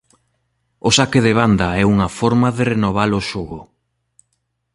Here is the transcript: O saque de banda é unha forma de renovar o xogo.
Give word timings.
O 0.87 0.89
saque 0.97 1.19
de 1.27 1.33
banda 1.39 1.67
é 1.81 1.83
unha 1.93 2.07
forma 2.19 2.47
de 2.57 2.63
renovar 2.73 3.09
o 3.19 3.21
xogo. 3.29 3.59